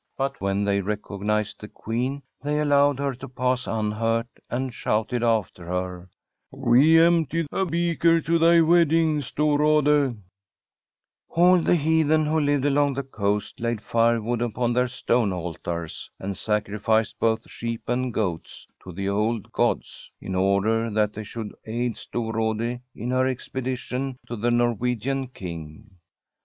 But 0.17 0.41
when 0.41 0.63
they 0.63 0.81
recognised 0.81 1.61
the 1.61 1.67
Queen, 1.67 2.23
they 2.41 2.59
allowed 2.59 2.97
her 2.97 3.13
to 3.13 3.29
pass 3.29 3.67
unhurt, 3.67 4.25
and 4.49 4.73
shouted 4.73 5.21
after 5.21 5.65
her: 5.67 6.09
* 6.31 6.49
We 6.51 6.99
empty 6.99 7.45
a 7.51 7.67
beaker 7.67 8.19
to 8.21 8.39
thy 8.39 8.61
wedding, 8.61 9.21
Stor 9.21 9.59
rade/ 9.59 10.17
All 11.29 11.59
the 11.59 11.75
heathen 11.75 12.25
who 12.25 12.39
lived 12.39 12.65
along 12.65 12.95
the 12.95 13.03
coast 13.03 13.59
laid 13.59 13.79
firewood 13.79 14.41
upon 14.41 14.73
their 14.73 14.87
stone 14.87 15.31
altars, 15.31 16.09
and 16.19 16.35
sacrificed 16.35 17.19
both 17.19 17.47
sheep 17.47 17.87
and 17.87 18.11
goats 18.11 18.65
to 18.83 18.91
the 18.91 19.07
old 19.07 19.51
gods, 19.51 20.09
in 20.19 20.33
order 20.33 20.89
that 20.89 21.13
they 21.13 21.23
should 21.23 21.53
aid 21.65 21.95
Storrade 21.95 22.81
in 22.95 23.11
her 23.11 23.27
expedition 23.27 24.17
to 24.25 24.35
the 24.35 24.49
Norwegian 24.49 25.27
King. 25.27 25.91